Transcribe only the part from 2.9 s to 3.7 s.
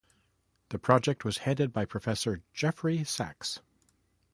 Sachs.